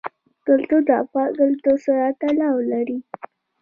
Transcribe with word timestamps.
کلتور 0.45 0.81
د 0.87 0.91
افغان 1.03 1.29
کلتور 1.39 1.77
سره 1.85 2.03
تړاو 2.21 2.57
لري. 2.71 2.97